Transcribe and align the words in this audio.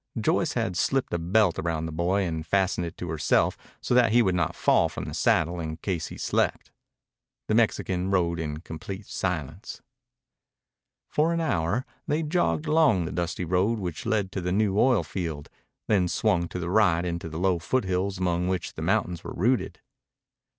Joyce 0.19 0.53
had 0.53 0.75
slipped 0.77 1.13
a 1.13 1.19
belt 1.19 1.59
around 1.59 1.85
the 1.85 1.91
boy 1.91 2.23
and 2.23 2.43
fastened 2.43 2.87
it 2.87 2.97
to 2.97 3.11
herself 3.11 3.55
so 3.81 3.93
that 3.93 4.11
he 4.11 4.23
would 4.23 4.33
not 4.33 4.55
fall 4.55 4.89
from 4.89 5.03
the 5.05 5.13
saddle 5.13 5.59
in 5.59 5.77
case 5.77 6.07
he 6.07 6.17
slept. 6.17 6.71
The 7.47 7.53
Mexican 7.53 8.09
rode 8.09 8.39
in 8.39 8.61
complete 8.61 9.05
silence. 9.05 9.79
For 11.07 11.33
an 11.33 11.39
hour 11.39 11.85
they 12.07 12.23
jogged 12.23 12.65
along 12.65 13.05
the 13.05 13.11
dusty 13.11 13.45
road 13.45 13.77
which 13.77 14.07
led 14.07 14.31
to 14.31 14.41
the 14.41 14.51
new 14.51 14.79
oil 14.79 15.03
field, 15.03 15.51
then 15.87 16.07
swung 16.07 16.47
to 16.47 16.57
the 16.57 16.71
right 16.71 17.05
into 17.05 17.29
the 17.29 17.37
low 17.37 17.59
foothills 17.59 18.17
among 18.17 18.47
which 18.47 18.73
the 18.73 18.81
mountains 18.81 19.23
were 19.23 19.35
rooted. 19.35 19.81